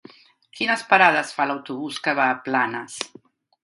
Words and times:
Quines 0.59 0.85
parades 0.93 1.35
fa 1.41 1.47
l'autobús 1.51 2.03
que 2.09 2.19
va 2.23 2.29
a 2.33 2.43
Planes? 2.49 3.01